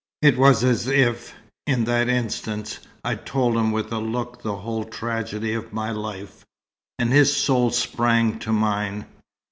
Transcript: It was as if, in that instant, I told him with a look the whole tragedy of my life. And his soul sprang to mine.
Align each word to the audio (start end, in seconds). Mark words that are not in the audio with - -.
It 0.23 0.35
was 0.35 0.63
as 0.63 0.87
if, 0.87 1.35
in 1.67 1.83
that 1.83 2.09
instant, 2.09 2.79
I 3.03 3.13
told 3.13 3.55
him 3.55 3.71
with 3.71 3.93
a 3.93 3.99
look 3.99 4.41
the 4.41 4.55
whole 4.55 4.83
tragedy 4.83 5.53
of 5.53 5.73
my 5.73 5.91
life. 5.91 6.43
And 6.97 7.11
his 7.13 7.37
soul 7.37 7.69
sprang 7.69 8.39
to 8.39 8.51
mine. 8.51 9.05